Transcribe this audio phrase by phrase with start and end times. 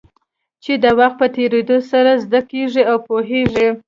[0.63, 3.67] چې د وخت په تېرېدو سره زده کېږي او پوهېږې.